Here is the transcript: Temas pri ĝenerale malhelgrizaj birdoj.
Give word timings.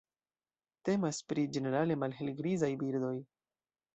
Temas 0.89 1.19
pri 1.33 1.43
ĝenerale 1.57 1.99
malhelgrizaj 2.05 2.73
birdoj. 2.85 3.15